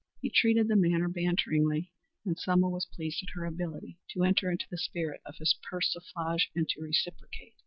He 0.19 0.31
treated 0.31 0.67
the 0.67 0.75
matter 0.75 1.07
banteringly, 1.07 1.91
and 2.25 2.35
Selma 2.35 2.67
was 2.67 2.87
pleased 2.87 3.21
at 3.21 3.35
her 3.35 3.45
ability 3.45 3.99
to 4.13 4.23
enter 4.23 4.49
into 4.49 4.65
the 4.67 4.77
spirit 4.79 5.21
of 5.27 5.37
his 5.37 5.55
persiflage 5.61 6.49
and 6.55 6.67
to 6.69 6.81
reciprocate. 6.81 7.53